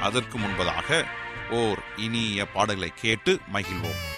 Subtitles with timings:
[0.00, 1.04] அதற்கு முன்பதாக
[1.50, 4.17] ஓர் இனிய பாடலை கேட்டு மகிழ்வோம்.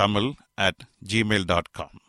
[0.00, 0.80] Tamil at
[1.12, 2.00] Gmail dot com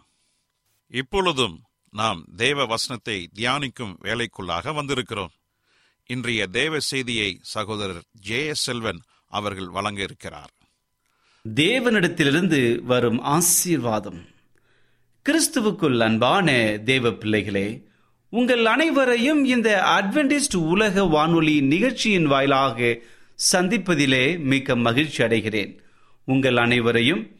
[0.88, 1.62] இப்பொழுதும்
[1.92, 5.30] நாம் தேவ வசனத்தை தியானிக்கும் வேலைக்குள்ளாக வந்திருக்கிறோம்.
[6.06, 10.50] இன்றைய தேவ செய்தியை சகோதரர் ஜே எஸ் செல்வன் அவர்கள் வழங்க இருக்கிறார்
[11.54, 14.26] தேவனிடத்திலிருந்து வரும் ஆசீர்வாதம்.
[15.30, 17.84] கிறிஸ்துவுக்குள் அன்பான தேவ பிள்ளைகளே
[18.30, 22.98] உங்கள் அனைவரையும் இந்த அட்வென்டிஸ்ட் உலக வானொலி நிகழ்ச்சியின் வாயிலாக
[23.52, 25.78] சந்திப்பதிலே மிக்க மகிழ்ச்சி அடைகிறேன்.
[26.24, 27.40] உங்கள் அனைவரையும்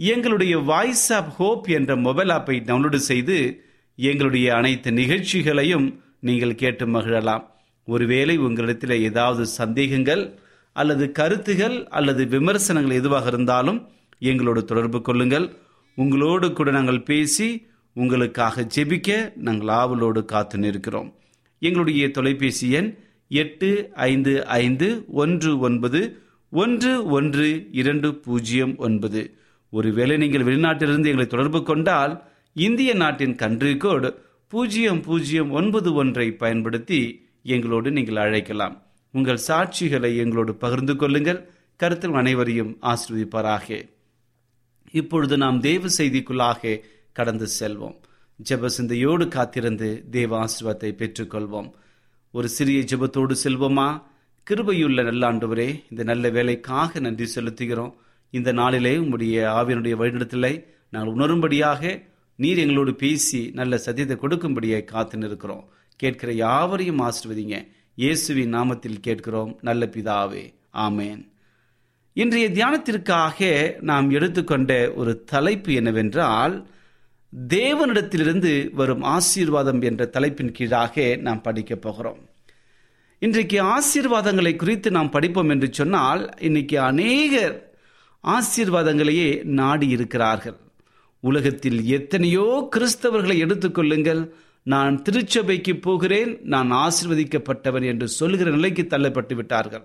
[0.00, 3.64] எங்களுடைய வாய்ஸ் ஆப் ஹோப் என்ற மொபைல் ஆப்பை டவுன்லோடு செய்து
[3.96, 7.44] எங்களுடைய அனைத்து நிகழ்ச்சிகளையும் நீங்கள் கேட்டு மகிழலாம்.
[7.86, 10.38] ஒருவேளை உங்களிடத்தில் ஏதாவது சந்தேகங்கள்
[10.72, 15.56] அல்லது கருத்துகள் அல்லது விமர்சனங்கள் எதுவாக இருந்தாலும் எங்களோடு தொடர்பு கொள்ளுங்கள்.
[15.94, 21.14] உங்களோடு கூட நாங்கள் பேசி உங்களுக்காக ஜெபிக்க நாங்கள் ஆவலோடு காத்து நிற்கிறோம்.
[21.58, 22.94] எங்களுடைய தொலைபேசி எண்
[23.28, 26.18] எட்டு ஐந்து ஐந்து ஒன்று ஒன்பது
[26.50, 29.22] ஒன்று ஒன்று இரண்டு பூஜ்ஜியம் ஒன்பது.
[29.70, 32.22] ஒருவேளை நீங்கள் வெளிநாட்டிலிருந்து எங்களை தொடர்பு கொண்டால்
[32.52, 38.82] இந்திய நாட்டின் கன்ட்ரி கோடு பூஜ்ஜியம் பூஜ்ஜியம் ஒன்பது ஒன்றை பயன்படுத்தி எங்களோடு நீங்கள் அழைக்கலாம்.
[39.12, 41.50] உங்கள் சாட்சிகளை எங்களோடு பகிர்ந்து கொள்ளுங்கள்.
[41.76, 43.88] கருத்தில் அனைவரையும் ஆசிர்வதிப்பாராக.
[44.92, 46.80] இப்பொழுது நாம் தேவ செய்திக்குள்ளாக
[47.12, 47.96] கடந்து செல்வோம்.
[48.50, 51.70] ஜெப சிந்தையோடு காத்திருந்து தேவ ஆசிர்வாதத்தை பெற்றுக்கொள்வோம்.
[52.32, 54.02] ஒரு சிறிய ஜெபத்தோடு செல்வோமா?
[54.50, 57.94] கிருபையுள்ள நல்லாண்டவரே இந்த நல்ல வேலைக்காக நன்றி செலுத்துகிறோம்.
[58.30, 62.02] இந்த நாளிலே உம்முடைய ஆவியனுடைய வழிநடத்தலை நாங்கள் உணரும்படியாக
[62.36, 67.68] நீர் எங்களோடு பேசி நல்ல சத்தியத்தை கொடுக்கும்படியே காத்து நிற்கிறோம் கேட்கிற யாவரையும் ஆசிர்வதிங்க.
[67.94, 69.58] இயேசுவின் நாமத்தில் கேட்கிறோம்.
[69.62, 70.54] நல்ல பிதாவே.
[70.72, 71.28] ஆமேன்.
[72.12, 76.66] இன்றைய தியானத்திற்காக நாம் எடுத்துக்கொண்ட ஒரு தலைப்பு என்னவென்றால்
[77.48, 82.28] தேவனிடத்திலிருந்து வரும் ஆசீர்வாதம் என்ற தலைப்பின் கீழாக நாம் படிக்கப் போகிறோம்.
[83.18, 87.67] இன்றைக்கு ஆசீர்வாதங்களை குறித்து நாம் படிப்போம் என்று சொன்னால் இன்னைக்கு அநேகர்
[88.24, 90.56] ஆசீர்வாதங்களையே நாடி இருக்கிறார்கள்
[91.20, 94.22] உலகத்தில் எத்தனையோ கிறிஸ்தவர்களை எடுத்துக்கொள்ளுங்கள்
[94.62, 99.84] நான் திருச்சபைக்கு போகிறேன் நான் ஆசிர்வதிக்கப்பட்டவன் என்று சொல்கிற நிலைக்கு தள்ளப்பட்டு விட்டார்கள்.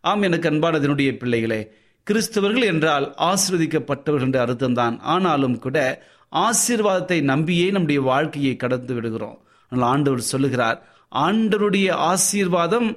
[0.00, 1.60] ஆம் எனக்கு அன்பானதனுடைய பிள்ளைகளே
[2.06, 5.00] கிறிஸ்தவர்கள் என்றால் ஆசிர்வதிக்கப்பட்டவர்கள் என்ற அர்த்தம்தான்.
[5.00, 5.78] ஆனாலும் கூட
[6.32, 9.38] ஆசீர்வாதத்தை நம்பியே நம்முடைய வாழ்க்கையை கடந்து விடுகிறோம்.
[9.72, 10.78] ஆனால் ஆண்டவர் சொல்லுகிறார்
[11.12, 12.88] ஆண்டவருடைய ஆசீர்வாதம்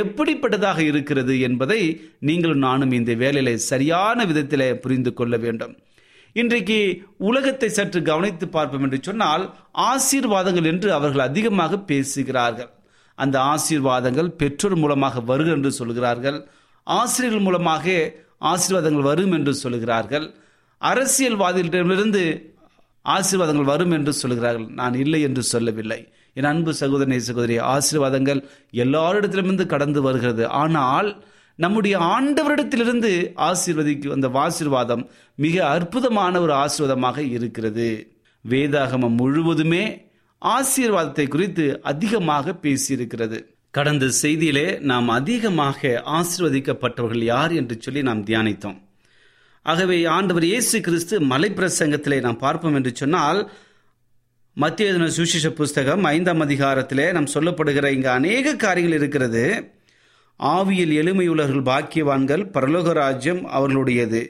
[0.00, 1.80] எப்படிப்பட்டதாக இருக்கிறது என்பதை
[2.18, 5.74] நீங்களும் நானும் இந்த வேலையில சரியான விதத்தில் புரிந்து கொள்ள வேண்டும்.
[6.32, 6.78] இன்றைக்கு
[7.18, 9.44] உலகத்தை சற்று கவனித்து பார்ப்போம் என்று சொன்னால்
[9.90, 12.70] ஆசீர்வாதங்கள் என்று அவர்கள் அதிகமாக பேசுகிறார்கள்.
[13.18, 16.38] அந்த ஆசீர்வாதங்கள் பெற்றோர் மூலமாக வருகிறது என்று சொல்கிறார்கள்.
[16.86, 18.14] ஆசிரியர்கள் மூலமாக
[18.52, 20.26] ஆசீர்வாதங்கள் வரும் என்று சொல்கிறார்கள்.
[20.82, 22.22] அரசியல்வாதிகளிடமிருந்து
[23.04, 24.66] ஆசீர்வாதங்கள் வரும் என்று சொல்கிறார்கள்.
[24.80, 26.00] நான் இல்லை என்று சொல்லவில்லை.
[26.36, 28.40] என் அன்பு சகோதரனை சகோதரி ஆசீர்வாதங்கள்
[28.84, 30.44] எல்லாரிடத்திலிருந்து கடந்து வருகிறது.
[30.62, 31.08] ஆனால்
[31.58, 33.10] நம்முடைய ஆண்டவரிடத்திலிருந்து
[33.48, 35.02] ஆசீர்வதிக்கு அந்த ஆசீர்வாதம்
[35.38, 37.88] மிக அற்புதமான ஒரு ஆசீர்வாதமாக இருக்கிறது.
[38.44, 39.84] வேதாகமம் முழுவதுமே
[40.42, 43.38] ஆசீர்வாதத்தை குறித்து அதிகமாக பேசியிருக்கிறது.
[43.74, 48.78] கடந்த செய்தியிலே நாம் அதிகமாக ஆசீர்வதிக்கப்பட்டவர்கள் யார் என்று சொல்லி நாம் தியானித்தோம்.
[49.66, 53.40] ஆகவே ஆண்டவர் இயேசு கிறிஸ்து மலை பிரசங்கத்திலே நாம் பார்ப்போம் என்று சொன்னால்
[54.54, 59.72] மத்திய சுவிசேஷ புஸ்தகம் ஐந்தாம் அதிகாரத்திலே நாம் சொல்லப்படுகிற இங்கு அநேக காரியங்கள் இருக்கிறது.
[60.38, 64.20] ஆவியில் எளிமையுள்ளவர்கள் பாக்கியவான்கள் பரலோக ராஜ்யம் அவர்களுடையது.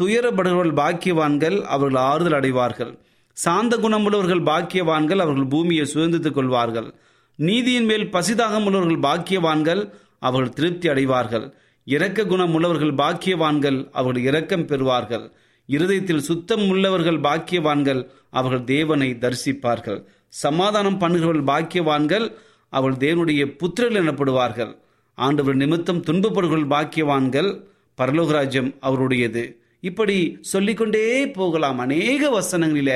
[0.00, 2.98] துயரப்படுபவர்கள் பாக்கியவான்கள் அவர்கள் ஆறுதல் அடைவார்கள்.
[3.32, 6.94] சாந்த குணமுள்ளவர்கள் பாக்கியவான்கள் அவர்கள் பூமியை சுதந்தித்துக் கொள்வார்கள்.
[7.36, 11.54] நீதியின் மேல் பசிதாகம் உள்ளவர்கள் பாக்கியவான்கள் அவர்கள் திருப்தி அடைவார்கள்.
[11.84, 15.32] இரக்க குணம் உள்ளவர்கள் பாக்கியவான்கள் அவர்கள் இரக்கம் பெறுவார்கள்.
[15.68, 20.00] இருதயத்தில் சுத்தம் உள்ளவர்கள் பாக்கியவான்கள் அவர்கள் தேவனை தரிசிப்பார்கள்.
[20.28, 22.26] சமாதானம் பண்ணுகிறவர்கள் பாக்கியவான்கள்
[22.72, 24.72] அவர்கள் தேவனுடைய புத்திரர்கள் எனப்படுவார்கள்.
[25.18, 27.50] ஆண்டவர் நிமித்தம் துன்பப்படுகள் பாக்கியவான்கள்
[27.98, 29.44] பரலோகராஜ்யம் அவருடையது.
[29.80, 31.78] இப்படி சொல்லிக்கொண்டே போகலாம்.
[31.78, 32.92] அநேக வசனங்களில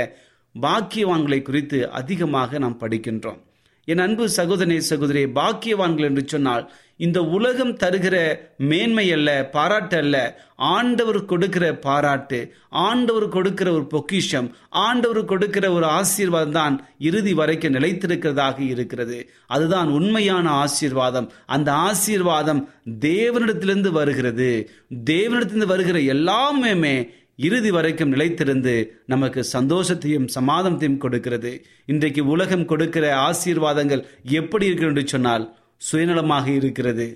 [0.54, 3.40] பாக்கியவான்களை குறித்து அதிகமாக நாம் படிக்கின்றோம்.
[3.84, 10.16] என் அன்பு சகோதரே சகோதரி பாக்கியவான்கள் என்று சொன்னால் இந்த உலகம் தருகிற மேன்மை அல்ல பாராட்டு அல்ல.
[10.56, 18.58] ஆண்டவர் கொடுக்கிற பாராட்டு ஆண்டவர் கொடுக்கிற ஒரு பொக்கிஷம் ஆண்டவர் கொடுக்கிற ஒரு ஆசீர்வாதம் தான் இறுதி வரைக்கும் நிலைத்திருக்கிறதாக
[18.58, 19.30] இருக்கிறது.
[19.46, 21.32] அதுதான் உண்மையான ஆசீர்வாதம்.
[21.46, 22.68] அந்த ஆசீர்வாதம்
[23.00, 24.70] தேவனிடத்திலிருந்து வருகிறது.
[25.10, 27.10] தேவனிடத்திலிருந்து வருகிற எல்லாமே
[27.46, 28.74] இறுதி வரைக்கும் நிலைத்திருந்து
[29.12, 31.52] நமக்கு சந்தோஷத்தையும் சமாதானத்தையும் கொடுக்கிறது.
[31.92, 34.02] இன்றைக்கு உலகம் கொடுக்கிற ஆசீர்வாதங்கள்
[34.40, 35.44] எப்படி இருக்கிறது என்று சொன்னால்
[35.82, 37.06] சுயநலமாக இருக்கிறது.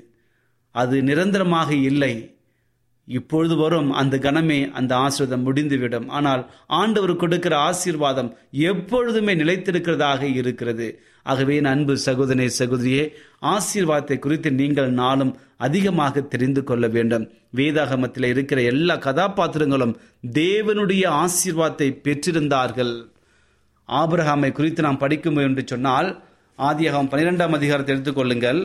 [0.75, 2.15] அது நிரந்தரமாக இல்லை.
[3.09, 6.09] இப்பொழுது வரும் அந்த கணமே அந்த ஆசீர்வாதம் முடிந்துவிடும்.
[6.09, 6.43] ஆனால்
[6.81, 8.31] ஆண்டவர் கொடுக்கிற ஆசீர்வாதம்
[8.71, 10.89] எப்பொழுதுமே நிலைத்திருக்கிறதாக இருக்கிறது.
[11.31, 13.05] ஆகவே அன்பு சகோதரனே சகோதரியே
[13.55, 15.33] ஆசீர்வாதத்தை குறித்து நீங்கள் நாளும்
[15.67, 17.25] அதிகமாக தெரிந்து கொள்ள வேண்டும்.
[17.57, 19.95] வேதாகமத்தில் இருக்கிற எல்லா கதாபாத்திரங்களும்
[20.41, 22.95] தேவனுடைய ஆசீர்வாதத்தை பெற்றிருந்தார்கள்.
[23.89, 26.09] ஆபிரஹாமை குறித்து நாம் படிக்கும் என்று சொன்னால்
[26.59, 28.61] ஆதியாகமம் பனிரெண்டாம் அதிகாரத்தை எடுத்துக்கொள்ளுங்கள்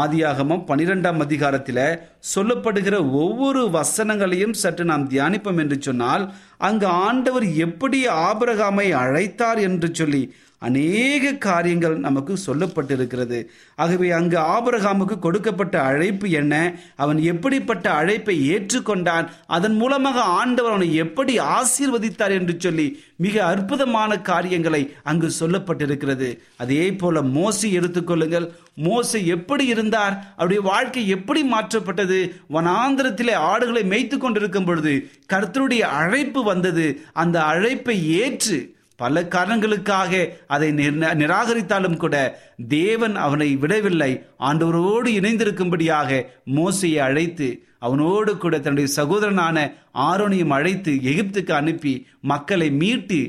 [0.00, 1.84] ஆதியாகமம் பனிரெண்டாம் அதிகாரத்தில்
[2.32, 6.24] சொல்லப்படுகிற ஒவ்வொரு வசனங்களையும் சற்று நாம் தியானிப்போம் என்று சொன்னால்
[6.68, 10.22] அங்கு ஆண்டவர் எப்படி ஆபிரகாமை அழைத்தார் என்று சொல்லி
[10.66, 13.38] அநேக காரியங்கள் நமக்கு சொல்லப்பட்டிருக்கிறது.
[13.76, 16.54] ஆகவே அங்கு ஆபரகாமுக்கு கொடுக்கப்பட்ட அழைப்பு என்ன?
[16.96, 19.26] அவன் எப்படிப்பட்ட அழைப்பை ஏற்றுக்கொண்டான்?
[19.46, 26.30] அதன் மூலமாக ஆண்டவர் அவனை எப்படி ஆசீர்வதித்தார் என்று சொல்லி மிக அற்புதமான காரியங்களை அங்கு சொல்லப்பட்டிருக்கிறது.
[26.56, 28.46] அதே போல மோசி எடுத்துக்கொள்ளுங்கள்
[28.84, 30.14] மோசை எப்படி இருந்தார்?
[30.32, 32.18] அவருடைய வாழ்க்கை எப்படி மாற்றப்பட்டது?
[32.50, 34.94] வனாந்திரத்திலே ஆடுகளை மேய்த்து கொண்டிருக்கும் பொழுது
[35.32, 36.86] கர்த்தருடைய அழைப்பு வந்தது.
[37.12, 38.58] அந்த அழைப்பை ஏற்று
[39.02, 40.12] பல காரணங்களுக்காக
[40.54, 40.68] அதை
[41.22, 42.16] நிராகரித்தாலும் கூட
[42.68, 44.12] தேவன் அவனை விடவில்லை.
[44.48, 46.20] ஆண்டவரோடு இணைந்திருக்கும்படியாக
[46.58, 47.48] மோசையை அழைத்து
[47.86, 49.56] அவனோடு கூட தன்னுடைய சகோதரனான
[50.08, 51.92] ஆரோனியும் அழைத்து எகிப்துக்கு அனுப்பி
[52.32, 53.20] மக்களை மீட்டு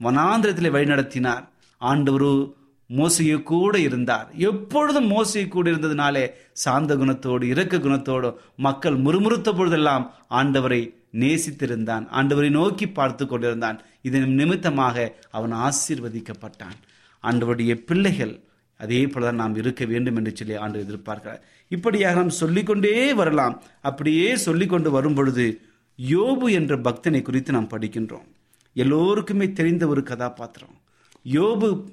[0.00, 1.44] வனாந்திரத்தில் வழிநடத்தினார்.
[1.80, 2.32] ஆண்டவரு
[2.90, 4.26] மோசையை கூட இருந்தார்.
[4.48, 6.24] எப்பொழுதும் மோசையை கூட இருந்ததுனாலே
[6.64, 12.06] சாந்த குணத்தோடு இரக்க குணத்தோடு மக்கள் முறுமுறுத்த பொழுதெல்லாம் ஆண்டவரை நேசித்திருந்தான்.
[12.12, 13.82] ஆண்டவரை நோக்கி பார்த்து கொண்டிருந்தான்.
[14.02, 16.78] இதன் நிமித்தமாக அவன் ஆசீர்வதிக்கப்பட்டான்.
[17.22, 18.40] ஆண்டவருடைய பிள்ளைகள்
[18.78, 21.40] அதே போல தான் நாம் இருக்க வேண்டும் என்று சொல்லி ஆண்டு எதிர்பார்க்கிறார்.
[21.68, 23.62] இப்படியாக நாம் சொல்லிக்கொண்டே வரலாம்.
[23.80, 25.60] அப்படியே சொல்லிக்கொண்டு வரும் பொழுது
[26.10, 28.28] யோபு என்ற பக்தனை குறித்து நாம் படிக்கின்றோம்.
[28.74, 30.80] எல்லோருக்குமே தெரிந்த ஒரு கதாபாத்திரம்.
[31.32, 31.88] யோபு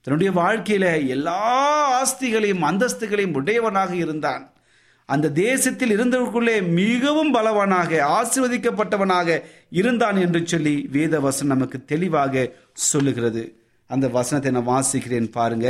[0.00, 1.38] தன்னுடைய வாழ்க்கையில எல்லா
[2.02, 4.52] ஆஸ்திகளையும் அந்தஸ்துகளையும் உடையவனாக இருந்தான்.
[5.08, 9.38] அந்த தேசத்தில் இருந்தவர்களுக்குள்ளே மிகவும் பலவானாக ஆசிர்வதிக்கப்பட்டவனாக
[9.70, 13.42] இருந்தான் என்று சொல்லி வேத வசனம் நமக்கு தெளிவாக சொல்லுகிறது.
[13.86, 15.68] அந்த வசனத்தை நான் வாசிக்கிறேன் பாருங்க.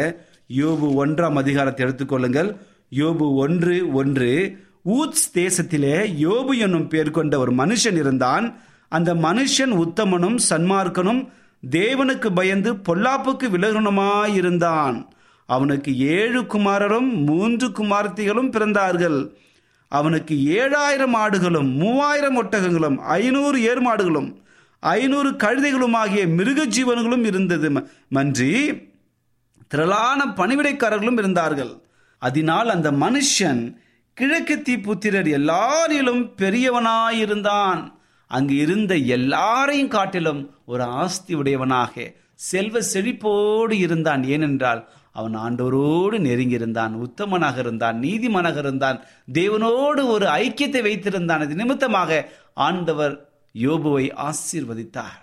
[0.56, 2.56] யோபு ஒன்றாம் அதிகாரத்தை எடுத்துக்கொள்ளுங்கள்
[2.90, 4.58] யோபு ஒன்று ஒன்று.
[4.86, 8.56] ஊத்ஸ் தேசத்திலே யோபு என்னும் பேர் கொண்ட ஒரு மனுஷன் இருந்தான்.
[8.88, 11.28] அந்த மனுஷன் உத்தமனும் சன்மார்க்கனும்
[11.70, 15.06] தேவனுக்கு பயந்து பொல்லாப்புக்கு விலகணுமாயிருந்தான்.
[15.46, 19.18] அவனுக்கு ஏழு குமாரரும் மூன்று குமார்த்திகளும் பிறந்தார்கள்.
[19.88, 24.30] அவனுக்கு ஏழாயிரம் ஆடுகளும் மூவாயிரம் ஒட்டகங்களும் ஐநூறு ஏர்மாடுகளும்
[24.80, 27.68] ஐநூறு கழுதைகளும் ஆகிய மிருக ஜீவன்களும் இருந்தது
[28.08, 28.52] மன்றி
[29.68, 31.72] திரளான பணிவிடைக்காரர்களும் இருந்தார்கள்.
[32.18, 33.62] அதனால் அந்த மனுஷன்
[34.14, 37.80] கிழக்கு தீப்புத்திரர் எல்லாரிலும் பெரியவனாயிருந்தான்.
[38.26, 44.24] அங்கு இருந்த எல்லாரையும் காட்டிலும் ஒரு ஆஸ்தி உடையவனாக செல்வ செழிப்போடு இருந்தான்.
[44.24, 48.98] ஏனென்றால் அவன் ஆண்டோரோடு நெருங்கியிருந்தான் உத்தமனாக இருந்தான் நீதிமனாக இருந்தான்
[49.32, 51.44] தேவனோடு ஒரு ஐக்கியத்தை வைத்திருந்தான்.
[51.44, 52.28] அது நிமித்தமாக
[52.68, 53.14] ஆண்டவர்
[53.54, 55.22] யோபுவை ஆசீர்வதித்தார்.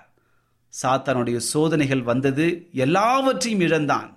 [0.73, 2.45] சாத்தானுடைய சோதனைகள் வந்தது
[2.85, 4.09] எல்லாவற்றையும் இழந்தான்.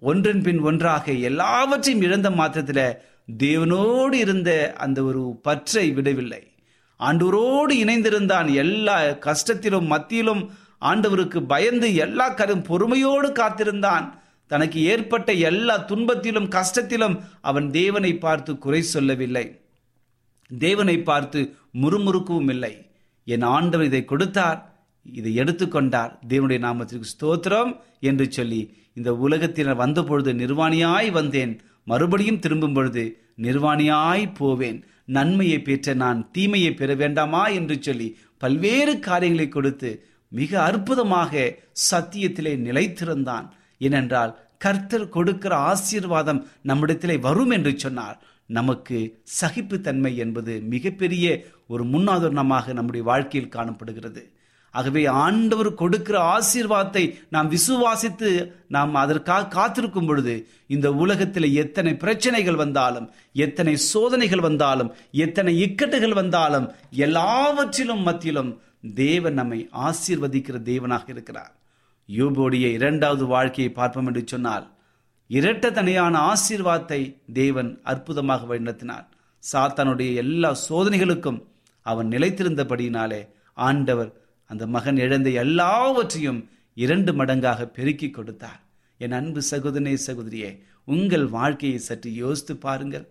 [0.00, 2.98] ஒன்றின் பின் ஒன்றாக எல்லாவற்றையும் இழந்த மாத்திரத்தில்
[3.42, 6.42] தேவனோடு இருந்த அந்த ஒரு பற்றை விடவில்லை.
[7.00, 10.42] ஆண்டவரோடு இணைந்திருந்தான் எல்லா கஷ்டத்திலும் மத்தியிலும்
[10.80, 14.06] ஆண்டவருக்கு பயந்து எல்லா கரும் பொறுமையோடு காத்திருந்தான்.
[14.46, 19.46] தனக்கு ஏற்பட்ட எல்லா துன்பத்திலும் கஷ்டத்திலும் அவன் தேவனை பார்த்து குறை சொல்லவில்லை.
[20.50, 21.40] தேவனை பார்த்து
[21.82, 22.74] முறுமுறுக்கவும் இல்லை.
[23.26, 24.60] என் ஆண்டவர் இதை கொடுத்தார்
[25.02, 26.12] இதை எடுத்துக்கொண்டார்.
[26.28, 28.62] தேவனுடைய நாமத்திற்கு ஸ்தோத்திரம் என்று சொல்லி
[28.94, 31.54] இந்த உலகத்தினர் வந்த பொழுது நிர்வாணியாய் வந்தேன்.
[31.84, 33.04] மறுபடியும் திரும்பும் பொழுது
[33.42, 34.78] நிர்வாணியாய் போவேன்.
[35.16, 38.08] நன்மையை பெற்ற நான் தீமையை பெற வேண்டாமா என்று சொல்லி
[38.38, 39.90] பல்வேறு காரியங்களை கொடுத்து
[40.28, 41.32] மிக அற்புதமாக
[41.90, 43.46] சத்தியத்திலே நிலைத்திருந்தான்.
[43.78, 48.18] ஏனென்றால் கர்த்தர் கொடுக்கிற ஆசீர்வாதம் நம்மிடத்திலே வரும் என்று சொன்னார்.
[48.46, 54.32] நமக்கு சகிப்புத்தன்மை என்பது மிகப்பெரிய ஒரு முன்னாதரணமாக நம்முடைய வாழ்க்கையில் காணப்படுகிறது.
[54.70, 63.10] ஆகவே ஆண்டவர் கொடுக்கிற ஆசீர்வாதத்தை நாம் விசுவாசித்து நாம் அதற்காக காத்திருக்கும் பொழுது இந்த உலகத்தில் எத்தனை பிரச்சனைகள் வந்தாலும்
[63.32, 68.60] எத்தனை சோதனைகள் வந்தாலும் எத்தனை இக்கட்டுகள் வந்தாலும் எல்லாவற்றிலும் மத்தியிலும்
[68.94, 71.52] தேவன் நம்மை ஆசீர்வதிக்கிற தேவனாக இருக்கிறார்.
[72.08, 74.66] யூபோடைய இரண்டாவது வாழ்க்கையை பார்ப்போம் என்று சொன்னால்
[75.30, 77.00] இரட்டத்தனையான ஆசீர்வாதத்தை
[77.32, 79.06] தேவன் அற்புதமாக வழிநடத்தினார்.
[79.42, 81.40] சாத்தானுடைய எல்லா சோதனைகளுக்கும்
[81.82, 83.22] அவன் நிலைத்திருந்தபடியினாலே
[83.56, 84.10] ஆண்டவர்
[84.50, 86.40] அந்த மகன் இழந்த எல்லாவற்றையும்
[86.74, 88.60] இரண்டு மடங்காக பெருக்கி கொடுத்தார்.
[89.00, 90.50] என் அன்பு சகோதரனே சகோதரியே
[90.84, 93.06] உங்கள் வாழ்க்கையை சற்று யோசித்து பாருங்கள்.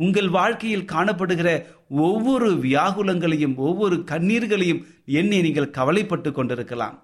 [0.00, 1.50] உங்கள் வாழ்க்கையில் காணப்படுகிற
[1.88, 4.84] ஒவ்வொரு வியாகுலங்களையும் ஒவ்வொரு கண்ணீர்களையும்
[5.20, 6.96] எண்ணி நீங்கள் கவலைப்பட்டு கொண்டிருக்கலாம்.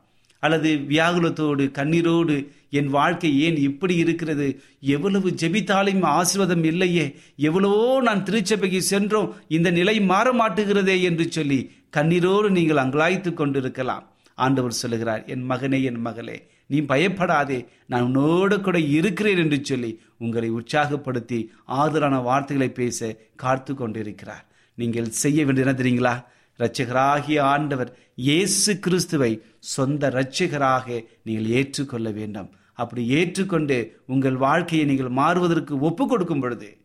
[0.45, 2.37] அல்லது வியாகுலத்தோடு கண்ணீரோடு
[2.79, 4.47] என் வாழ்க்கை ஏன் இப்படி இருக்கிறது?
[4.95, 7.07] எவ்வளவு ஜெபித்தாலும் ஆசீர்வாதம் இல்லையே.
[7.49, 9.31] எவ்வளவோ நான் திருச்சபைக்கு சென்றோம்.
[9.57, 11.61] இந்த நிலை மாற மாட்டுகிறதே என்று சொல்லி
[11.97, 14.05] கண்ணீரோடு நீங்கள் அங்கலாய்த்து கொண்டிருக்கலாம்.
[14.39, 16.39] ஆண்டவர் சொல்லுகிறார் என் மகனே என் மகளே
[16.73, 17.59] நீ பயப்படாதே.
[17.91, 19.91] நான் உன்னோடு கூட இருக்கிறேன் என்று சொல்லி
[20.25, 21.39] உங்களை உற்சாகப்படுத்தி
[21.81, 22.99] ஆதரான வார்த்தைகளை பேச
[23.43, 24.45] காத்து கொண்டிருக்கிறார்.
[24.79, 26.15] நீங்கள் செய்ய வேண்டியது என்ன தெரியுங்களா?
[26.59, 32.51] இரட்சகராகிய ஆண்டவர் இயேசு கிறிஸ்துவை சொந்த இரட்சகராக நீங்கள் ஏற்றுக்கொள்ள வேண்டும்.
[32.75, 36.77] அப்படி ஏற்றுக்கொண்டு உங்கள் வாழ்க்கையை நீங்கள் மாறுவதற்கு ஒப்பு கொடுக்கும் பொழுது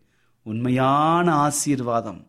[0.43, 2.27] உண்மையான ஆசீர்வாதம்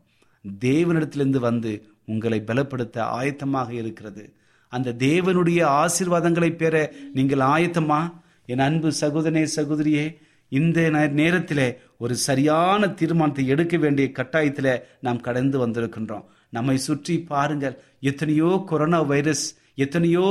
[0.61, 4.35] தேவனிடத்திலிருந்து வந்து உங்களை பலப்படுத்த ஆயத்தமாக இருக்கிறது.
[4.69, 8.13] அந்த தேவனுடைய ஆசீர்வாதங்களை பெற நீங்கள் ஆயத்தமா?
[8.47, 10.17] என் அன்பு சகோதரனே சகோதரியே
[10.49, 16.25] இந்த நே- ஒரு சரியான தீர்மானத்தை எடுக்க வேண்டிய கட்டாயத்தில் நாம் கடந்து வந்திருக்கின்றோம்.
[16.51, 17.77] நம்மை சுற்றி பாருங்கள்.
[18.01, 20.29] எத்தனையோ கொரோனா வைரஸ் எத்தனையோ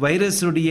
[0.00, 0.70] வைரஸுடைய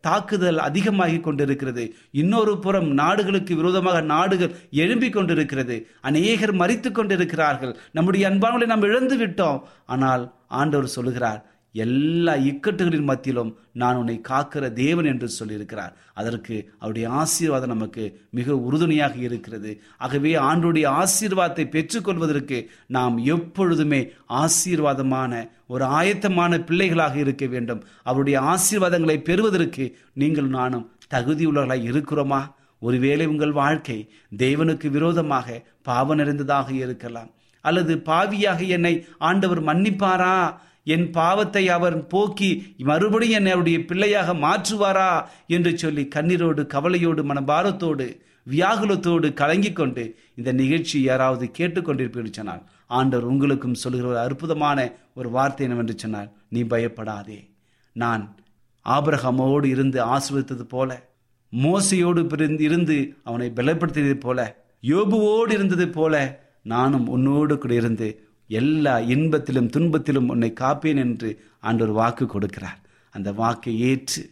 [0.00, 1.84] தாக்குதல் அதிகமாகி கொண்டிருக்கிறது.
[2.10, 5.76] இன்னொரு புறம் நாடுகளுக்கு விரோதமாக நாடுகள் எழும்பிக் கொண்டிருக்கிறது.
[6.00, 7.76] அநேகர் மறித்து கொண்டிருக்கிறார்கள்.
[7.92, 10.24] நம்முடைய அன்பான்களை நாம் இழந்து விட்டோம் ஆனால்
[10.60, 11.40] ஆண்டவர் சொல்லுகிறார்
[11.74, 15.92] எல்லா இக்கட்டுகளின் மத்தியிலும் நான் உன்னை காக்கிற தேவன் என்று சொல்லியிருக்கிறார்.
[16.14, 19.80] அதற்கு அவருடைய ஆசீர்வாதம் நமக்கு மிக உறுதுணையாக இருக்கிறது.
[19.98, 27.84] ஆகவே ஆண்டுடைய ஆசீர்வாதத்தை பெற்றுக்கொள்வதற்கு நாம் எப்பொழுதுமே ஆசீர்வாதமான ஒரு ஆயத்தமான பிள்ளைகளாக இருக்க வேண்டும்.
[28.02, 32.42] அவருடைய ஆசீர்வாதங்களை பெறுவதற்கு நீங்கள் நானும் தகுதியுள்ளவர்களாக இருக்கிறோமா?
[32.78, 33.98] ஒருவேளை உங்கள் வாழ்க்கை
[34.36, 37.30] தேவனுக்கு விரோதமாக பாவம் நிறைந்ததாக இருக்கலாம்.
[37.60, 40.36] அல்லது பாவியாக என்னை ஆண்டவர் மன்னிப்பாரா?
[40.84, 48.20] என் பாவத்தை அவர் போக்கி மறுபடியும் என்னை அவருடைய பிள்ளையாக மாற்றுவாரா என்று சொல்லி கண்ணீரோடு கவலையோடு மனபாரத்தோடு
[48.50, 55.66] வியாகுலத்தோடு கலங்கி கொண்டு இந்த நிகழ்ச்சி யாராவது கேட்டுக்கொண்டிருப்பீர்கள் சொன்னால் ஆண்டவர் உங்களுக்கும் சொல்கிற ஒரு அற்புதமான ஒரு வார்த்தை
[55.66, 57.50] என்னவென்று சொன்னால் நீ பயப்படாதே.
[57.92, 58.36] நான்
[58.84, 61.12] ஆபரகமோடு இருந்து ஆசிர்வதித்தது போல
[61.56, 70.28] மோசையோடு இருந்து அவனை பலப்படுத்தியது போல யோபுவோடு இருந்தது போல நானும் உன்னோடு கூட இருந்து எல்லா இன்பத்திலும் துன்பத்திலும்
[70.28, 71.30] உன்னை காப்பேன் என்று
[71.60, 72.80] ஆண்டவர் வாக்கு கொடுக்கிறார்.
[73.10, 74.22] அந்த வாக்கை ஏற்று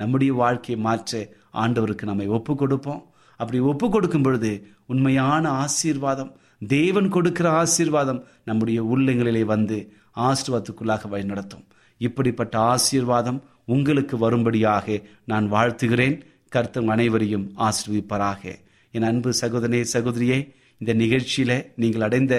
[0.00, 3.02] நம்முடைய வாழ்க்கையை மாற்ற ஆண்டவருக்கு நம்மை ஒப்பு கொடுப்போம்.
[3.36, 4.50] அப்படி ஒப்பு கொடுக்கும் பொழுது
[4.86, 6.32] உண்மையான ஆசீர்வாதம்
[6.66, 9.78] தேவன் கொடுக்கிற ஆசீர்வாதம் நம்முடைய உள்ளங்களிலே வந்து
[10.16, 11.64] ஆசீர்வாதத்துக்குள்ளாக வழிநடத்தும்
[12.00, 16.16] இப்படிப்பட்ட ஆசீர்வாதம் உங்களுக்கு வரும்படியாக நான் வாழ்த்துகிறேன்.
[16.48, 18.42] கர்த்தம் அனைவரையும் ஆசிர்விப்பாராக
[18.90, 20.38] என் அன்பு சகோதரனே சகோதரியே
[20.78, 22.34] இந்த நிகழ்ச்சியில நீங்கள் அடைந்த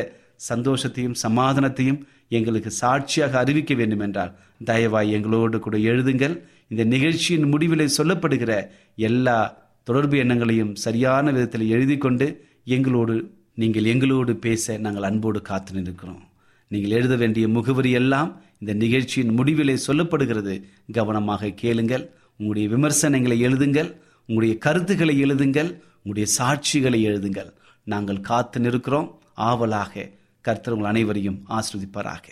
[0.49, 6.41] சந்தோஷத்தையும் சமாதானத்தையும் எங்களுக்கு சாட்சியாக அறிவிக்க வேண்டும் என்றால் தயவாய் எங்களோடு கூட எழுதுங்கள்.
[6.67, 9.37] இந்த நிகழ்ச்சியின் முடிவில் சொல்லப்படுகிற எல்லா
[9.83, 16.23] தொடர்பு எண்ணங்களையும் சரியான விதத்தில் எழுதி கொண்டு எங்களோடு நீங்கள் எங்களோடு பேச நாங்கள் அன்போடு காத்து நிற்கிறோம்.
[16.67, 20.63] நீங்கள் எழுத வேண்டிய முகவரி எல்லாம் இந்த நிகழ்ச்சியின் முடிவிலே சொல்லப்படுகிறது.
[20.91, 22.09] கவனமாக கேளுங்கள்.
[22.31, 23.93] உங்களுடைய விமர்சனங்களை எழுதுங்கள்.
[24.21, 25.81] உங்களுடைய கருத்துக்களை எழுதுங்கள்.
[26.03, 27.53] உங்களுடைய சாட்சிகளை எழுதுங்கள்.
[27.83, 29.21] நாங்கள் காத்து நிற்கிறோம்.
[29.33, 30.09] ஆவலாக
[30.45, 32.27] கர்த்தர் உங்கள் அனைவரையும் ஆஸ்ரதிப்பாராக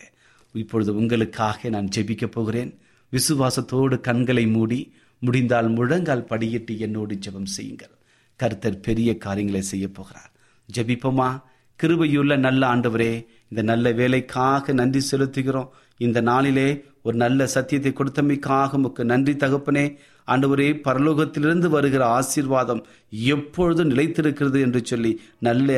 [0.56, 2.72] இப்பொழுது உங்களுக்காக நான் ஜெபிக்கப் போகிறேன்.
[3.14, 4.80] விசுவாசத்தோடு கண்களை மூடி
[5.20, 7.94] முடிந்தால் முழங்கால் படியிட்டு என்னோடு ஜெபம் செய்யுங்கள்.
[8.40, 10.32] கர்த்தர் பெரிய காரியங்களை செய்ய போகிறார்.
[10.76, 11.30] ஜெபிப்போமா?
[11.80, 13.14] கிருபையுள்ள நல்ல ஆண்டவரே
[13.50, 15.70] இந்த நல்ல வேலைக்காக நன்றி செலுத்துகிறோம்.
[15.98, 16.70] இந்த நாளிலே
[17.04, 19.86] ஒரு நல்ல சத்தியத்தை கொடுத்தமைக்காக உமக்கு நன்றி தகப்பனே.
[20.28, 25.70] ஆண்டவரே பரலோகத்திலிருந்து வருகிற ஆசீர்வாதம் எப்பொழுதும் நிலைத்திருக்கிறது என்று சொல்லி நல்ல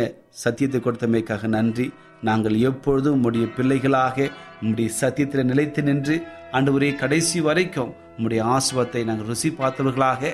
[0.43, 1.87] சத்தியத்தை கொடுத்தமைக்காக நன்றி.
[2.27, 4.25] நாங்கள் எப்பொழுதும் உம்முடைய பிள்ளைகளாக
[4.61, 6.15] உம்முடைய சத்தியத்தில் நிலைத்து நின்று
[6.57, 10.31] ஆண்டவரே கடைசி வரைக்கும் உம்முடைய ஆசீர்வாதத்தை நாங்கள் ருசி பார்த்தவர்களாக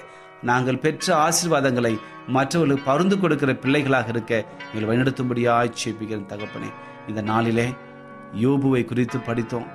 [0.49, 1.93] நாங்கள் பெற்ற ஆசீர்வாதங்களை
[2.35, 4.33] மற்றவர்களுக்கு பருந்து கொடுக்கிற பிள்ளைகளாக இருக்க
[4.65, 6.69] எங்களை வழிநடத்தும்படியாய் சேப்பிக்கிறேன் தகப்பனே.
[7.09, 7.67] இந்த நாளிலே
[8.43, 9.67] யோபுவை குறித்து படித்தோம்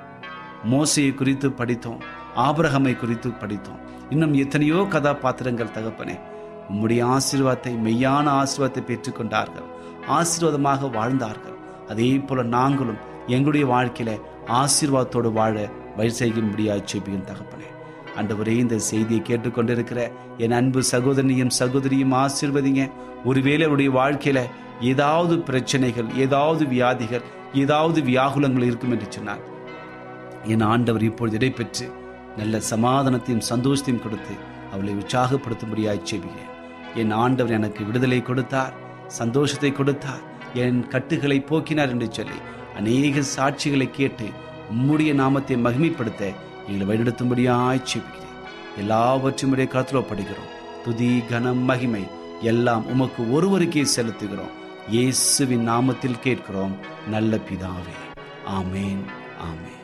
[0.72, 2.00] மோசையை குறித்து படித்தோம்
[2.46, 3.80] ஆபிரகமை குறித்து படித்தோம்.
[4.10, 6.16] இன்னும் எத்தனையோ கதாபாத்திரங்கள் தகப்பனே
[6.70, 9.68] உம்முடைய ஆசீர்வாதத்தை மெய்யான ஆசீர்வாதத்தை பெற்றுக்கொண்டார்கள்
[10.18, 11.53] ஆசீர்வாதமாக வாழ்ந்தார்கள்.
[11.88, 14.10] அதே போல நாங்களும் எங்களுடைய வாழ்க்கையில
[14.60, 17.68] ஆசீர்வாதத்தோடு வாழ வழி செய்யும்படியாய் செபியும் தகப்பனே.
[18.18, 20.00] அண்டவரே இந்த செய்தியை கேட்டுக்கொண்டிருக்கிற
[20.38, 22.90] என் அன்பு சகோதரனையும் சகோதரியும் ஆசீர்வதிங்க.
[23.24, 24.40] ஒருவேளை அவருடைய வாழ்க்கையில
[24.80, 29.42] ஏதாவது பிரச்சனைகள் ஏதாவது வியாதிகள் ஏதாவது வியாகுலங்கள் இருக்கும் என்று சொன்னார்
[30.44, 31.86] என் ஆண்டவர் இப்பொழுது இடைபெற்று
[32.36, 34.34] நல்ல சமாதானத்தையும் சந்தோஷத்தையும் கொடுத்து
[34.72, 36.52] அவளை உற்சாகப்படுத்தும்படியாய் செபிகிறேன்
[36.94, 38.74] என் ஆண்டவர் எனக்கு விடுதலை கொடுத்தார்
[39.06, 40.22] சந்தோஷத்தை கொடுத்தார்
[40.54, 42.38] என் கட்டுகளை போக்கினார் என்று சொல்லி
[42.76, 44.28] அநேக சாட்சிகளை கேட்டு
[44.72, 46.34] உம்முடைய நாமத்தை மகிமைப்படுத்த
[46.68, 48.22] எங்களை வழிநடத்தும்படியாய் செபிக்கிறேன்
[48.80, 50.52] எல்லாவற்றுமுடைய உடைய கருத்தில் படுகிறோம்
[50.84, 52.04] துதி கனம் மகிமை
[52.40, 54.52] எல்லாம் உமக்கு ஒருவருக்கே செலுத்துகிறோம்.
[54.88, 56.76] இயேசுவின் நாமத்தில் கேட்கிறோம்.
[57.08, 57.96] நல்ல பிதாவே.
[58.46, 59.04] ஆமேன்
[59.40, 59.83] ஆமேன்.